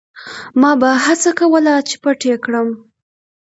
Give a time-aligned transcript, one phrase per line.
[0.61, 2.67] ما به هڅه کوله چې پټ یې کړم.